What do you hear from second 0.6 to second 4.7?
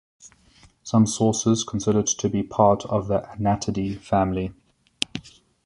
Some sources consider it to be part of the Anatidae family.